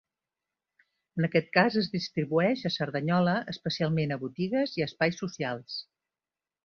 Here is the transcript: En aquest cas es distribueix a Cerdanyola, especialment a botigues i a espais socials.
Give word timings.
En 1.19 1.27
aquest 1.27 1.51
cas 1.57 1.77
es 1.81 1.89
distribueix 1.95 2.63
a 2.69 2.71
Cerdanyola, 2.77 3.37
especialment 3.55 4.17
a 4.17 4.21
botigues 4.27 4.75
i 4.81 4.85
a 4.87 4.93
espais 4.93 5.21
socials. 5.25 5.77